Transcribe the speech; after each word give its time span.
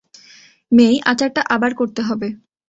মেই, 0.71 0.95
আচারটা 1.05 1.41
আবার 1.49 1.71
করতে 1.73 2.01
হবে। 2.01 2.27